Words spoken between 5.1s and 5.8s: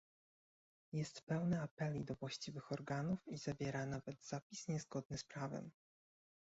z prawem